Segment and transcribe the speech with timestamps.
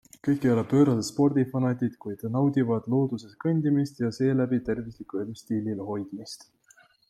[0.25, 6.53] Kõik ei ole pöörased spordifanatid, kuid naudivad looduses kõndimist ja seeläbi tervisliku elustiili hoidmist.